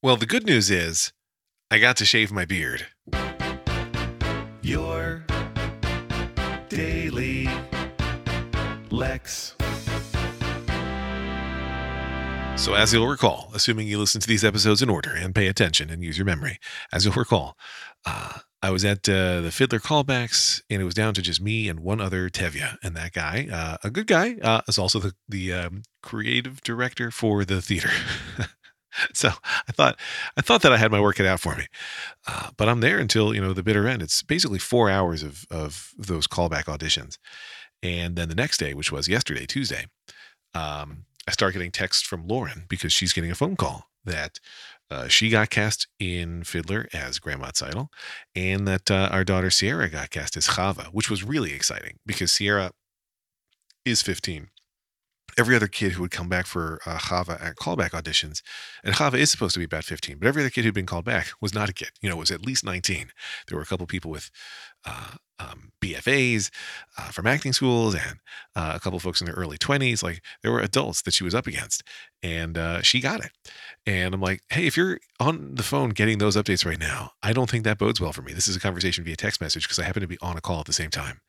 [0.00, 1.12] Well, the good news is
[1.72, 2.86] I got to shave my beard.
[4.62, 5.24] Your
[6.68, 7.48] daily
[8.90, 9.56] Lex.
[12.56, 15.90] So, as you'll recall, assuming you listen to these episodes in order and pay attention
[15.90, 16.60] and use your memory,
[16.92, 17.56] as you'll recall,
[18.06, 21.68] uh, I was at uh, the Fiddler callbacks, and it was down to just me
[21.68, 25.14] and one other Tevye, and that guy, uh, a good guy, uh, is also the
[25.28, 27.90] the um, creative director for the theater.
[29.14, 29.30] so
[29.68, 29.98] I thought
[30.36, 31.66] I thought that I had my work cut out for me,
[32.26, 34.02] uh, but I'm there until you know the bitter end.
[34.02, 37.18] It's basically four hours of of those callback auditions,
[37.82, 39.86] and then the next day, which was yesterday, Tuesday,
[40.54, 44.40] um, I start getting texts from Lauren because she's getting a phone call that
[44.90, 47.88] uh, she got cast in Fiddler as Grandma Tzeitel,
[48.34, 52.32] and that uh, our daughter Sierra got cast as Chava, which was really exciting because
[52.32, 52.72] Sierra
[53.84, 54.48] is 15.
[55.36, 58.42] Every other kid who would come back for uh, Chava at callback auditions,
[58.82, 61.04] and Chava is supposed to be about 15, but every other kid who'd been called
[61.04, 61.90] back was not a kid.
[62.00, 63.10] You know, was at least 19.
[63.46, 64.30] There were a couple people with
[64.84, 66.50] uh, um, BFAs
[66.98, 68.18] uh, from acting schools and
[68.56, 70.02] uh, a couple folks in their early 20s.
[70.02, 71.82] Like there were adults that she was up against,
[72.22, 73.30] and uh, she got it.
[73.86, 77.32] And I'm like, hey, if you're on the phone getting those updates right now, I
[77.32, 78.32] don't think that bodes well for me.
[78.32, 80.60] This is a conversation via text message because I happen to be on a call
[80.60, 81.20] at the same time.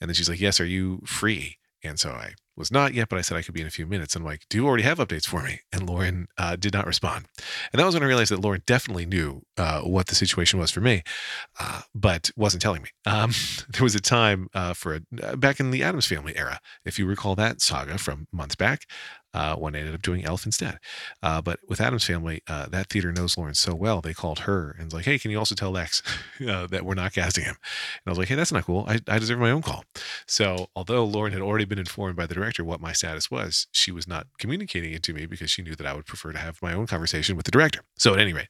[0.00, 1.58] And then she's like, yes, are you free?
[1.84, 3.86] And so I was not yet, but I said I could be in a few
[3.86, 4.14] minutes.
[4.14, 5.60] And I'm like, do you already have updates for me?
[5.72, 7.26] And Lauren uh, did not respond.
[7.72, 10.70] And that was when I realized that Lauren definitely knew uh, what the situation was
[10.70, 11.02] for me,
[11.58, 12.88] uh, but wasn't telling me.
[13.04, 13.32] Um,
[13.68, 17.04] there was a time uh, for a, back in the Addams Family era, if you
[17.04, 18.86] recall that saga from months back,
[19.34, 20.78] uh, ended up doing Elf instead.
[21.22, 24.74] Uh, but with Addams Family, uh, that theater knows Lauren so well, they called her
[24.76, 26.02] and was like, hey, can you also tell Lex
[26.48, 27.56] uh, that we're not casting him?
[27.56, 28.84] And I was like, hey, that's not cool.
[28.88, 29.84] I, I deserve my own call.
[30.26, 33.90] So although Lauren had already been informed by the director what my status was, she
[33.90, 36.60] was not communicating it to me because she knew that I would prefer to have
[36.62, 37.80] my own conversation with the director.
[37.98, 38.48] So at any rate,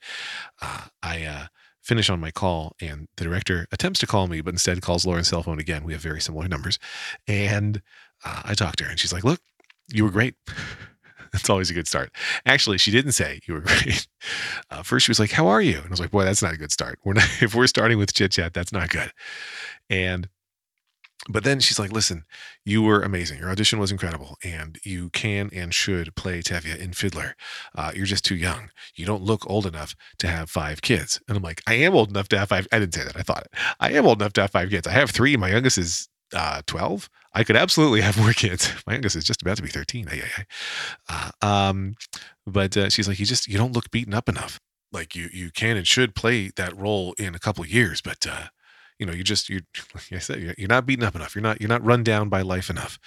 [0.61, 1.47] uh, I uh,
[1.83, 5.29] finish on my call and the director attempts to call me but instead calls lauren's
[5.29, 6.79] cell phone again we have very similar numbers
[7.27, 7.83] and
[8.25, 9.41] uh, i talked to her and she's like look
[9.93, 10.35] you were great
[11.33, 12.11] that's always a good start
[12.47, 14.07] actually she didn't say you were great
[14.71, 16.55] uh, first she was like how are you and i was like boy that's not
[16.55, 19.13] a good start we're not if we're starting with chit chat that's not good
[19.91, 20.29] and
[21.29, 22.25] but then she's like, listen,
[22.65, 23.39] you were amazing.
[23.39, 27.37] Your audition was incredible, and you can and should play Tevye in Fiddler.
[27.77, 28.71] Uh, you're just too young.
[28.97, 31.21] You don't look old enough to have five kids.
[31.29, 32.67] And I'm like, I am old enough to have five.
[32.73, 33.17] I didn't say that.
[33.17, 33.53] I thought it.
[33.79, 34.87] I am old enough to have five kids.
[34.87, 35.37] I have three.
[35.37, 37.09] My youngest is uh, 12.
[37.35, 38.71] I could absolutely have more kids.
[38.87, 40.09] My youngest is just about to be 13.
[40.11, 41.33] Ay, ay, ay.
[41.43, 41.95] Uh, um,
[42.47, 44.61] but uh, she's like, you just, you don't look beaten up enough.
[44.93, 48.49] Like you, you can and should play that role in a couple years, but, uh,
[48.99, 49.61] you know, you just you
[49.95, 51.35] like I said, you're not beaten up enough.
[51.35, 53.01] You're not you're not run down by life enough.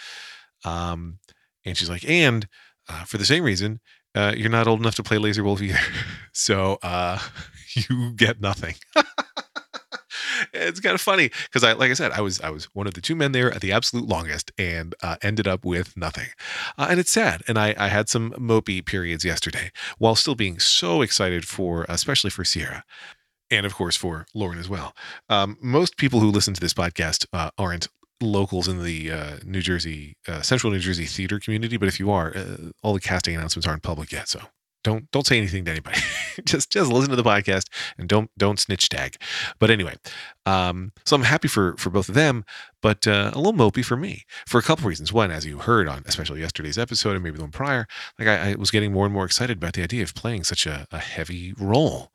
[0.65, 1.19] Um,
[1.63, 2.47] and she's like, and
[2.89, 3.79] uh, for the same reason,
[4.13, 5.79] uh, you're not old enough to play Lazar Wolf either.
[6.33, 7.19] so uh,
[7.75, 8.75] you get nothing.
[10.53, 12.93] It's kind of funny because I, like I said, I was I was one of
[12.93, 16.27] the two men there at the absolute longest and uh, ended up with nothing,
[16.77, 17.43] uh, and it's sad.
[17.47, 22.29] And I, I had some mopey periods yesterday while still being so excited for, especially
[22.29, 22.83] for Sierra
[23.51, 24.95] and of course for Lauren as well.
[25.29, 27.87] Um, most people who listen to this podcast uh, aren't
[28.21, 32.11] locals in the uh, New Jersey, uh, Central New Jersey theater community, but if you
[32.11, 34.41] are, uh, all the casting announcements aren't public yet, so
[34.85, 35.99] don't don't say anything to anybody.
[36.45, 39.17] just just listen to the podcast and don't don't snitch tag.
[39.59, 39.95] But anyway,
[40.45, 42.45] um, so I'm happy for for both of them,
[42.81, 45.11] but uh, a little mopey for me for a couple reasons.
[45.11, 47.87] One, as you heard on especially yesterday's episode and maybe the one prior,
[48.19, 50.67] like I, I was getting more and more excited about the idea of playing such
[50.67, 52.11] a, a heavy role,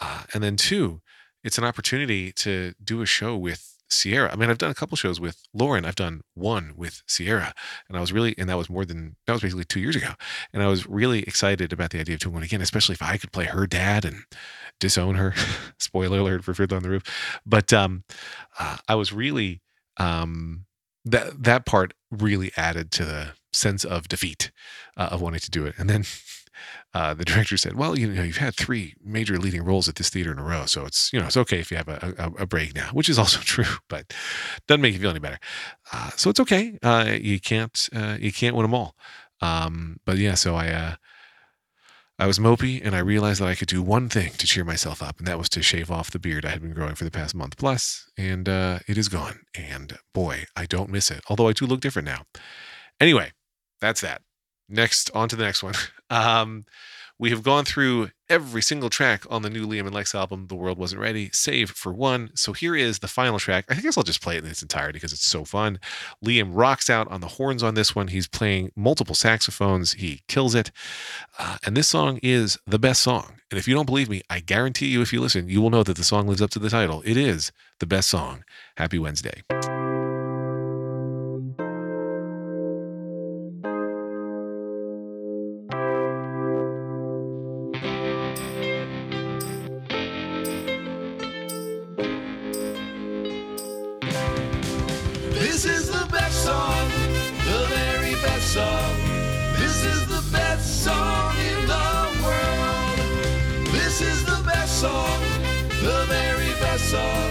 [0.00, 1.00] uh, and then two,
[1.44, 4.30] it's an opportunity to do a show with Sierra.
[4.32, 5.84] I mean, I've done a couple shows with Lauren.
[5.84, 7.54] I've done one with Sierra,
[7.88, 10.12] and I was really, and that was more than that was basically two years ago.
[10.52, 13.16] And I was really excited about the idea of doing one again, especially if I
[13.16, 14.24] could play her dad and
[14.80, 15.34] disown her.
[15.78, 17.02] Spoiler alert for Fiddler on the Roof.
[17.46, 18.04] But um,
[18.58, 19.60] uh, I was really
[19.96, 20.66] um,
[21.04, 24.50] that that part really added to the sense of defeat
[24.96, 25.74] uh, of wanting to do it.
[25.78, 26.04] And then
[26.94, 30.08] uh, the director said, "Well, you know, you've had three major leading roles at this
[30.08, 32.42] theater in a row, so it's you know it's okay if you have a, a,
[32.42, 34.12] a break now," which is also true, but
[34.66, 35.38] doesn't make you feel any better.
[35.92, 36.78] Uh, so it's okay.
[36.82, 38.96] Uh, you can't uh, you can't win them all.
[39.40, 40.94] Um, but yeah, so I uh,
[42.18, 45.02] I was mopey, and I realized that I could do one thing to cheer myself
[45.02, 47.10] up, and that was to shave off the beard I had been growing for the
[47.10, 49.40] past month plus, and uh, it is gone.
[49.54, 51.20] And boy, I don't miss it.
[51.28, 52.24] Although I do look different now.
[52.98, 53.32] Anyway,
[53.80, 54.22] that's that.
[54.68, 55.74] Next, on to the next one.
[56.10, 56.64] Um,
[57.18, 60.54] We have gone through every single track on the new Liam and Lex album, The
[60.54, 62.30] World Wasn't Ready, save for one.
[62.34, 63.66] So here is the final track.
[63.68, 65.78] I guess I'll just play it in its entirety because it's so fun.
[66.24, 68.08] Liam rocks out on the horns on this one.
[68.08, 70.70] He's playing multiple saxophones, he kills it.
[71.38, 73.40] Uh, and this song is the best song.
[73.50, 75.82] And if you don't believe me, I guarantee you, if you listen, you will know
[75.82, 77.02] that the song lives up to the title.
[77.04, 78.44] It is the best song.
[78.76, 79.42] Happy Wednesday.
[96.48, 96.88] Song,
[97.50, 98.94] the very best song.
[99.60, 101.90] This is the best song in the
[102.24, 102.98] world.
[103.76, 105.20] This is the best song,
[105.86, 107.30] the very best song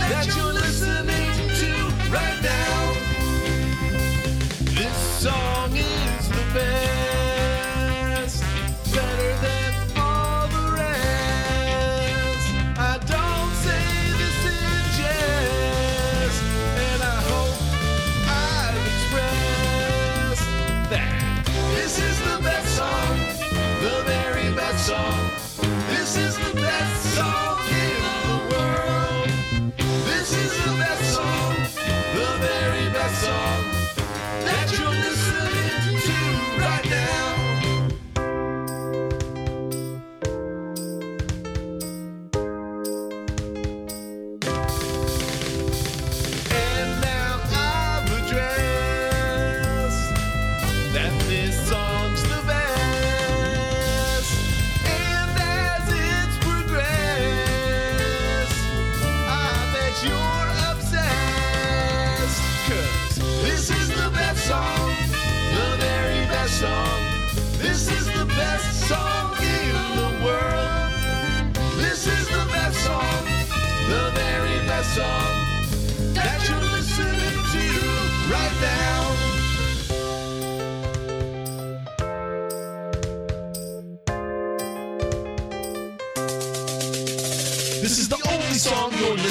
[0.00, 1.70] that you're listening to
[2.12, 2.65] right now.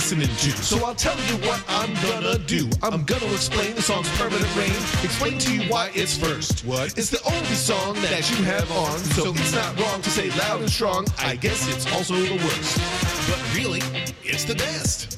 [0.06, 0.52] Listening to.
[0.62, 2.70] So I'll tell you what I'm gonna do.
[2.84, 4.70] I'm gonna explain the song's permanent reign.
[5.04, 6.64] Explain to you why it's first.
[6.64, 6.96] What?
[6.96, 9.00] It's the only song that you have on.
[9.00, 11.08] So it's not wrong to say loud and strong.
[11.18, 12.78] I guess it's also the worst.
[13.28, 13.82] But really,
[14.24, 15.15] it's the best.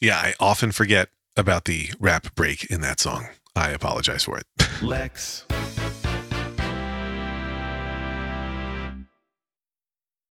[0.00, 3.28] Yeah, I often forget about the rap break in that song.
[3.56, 4.46] I apologize for it.
[4.82, 5.44] Lex.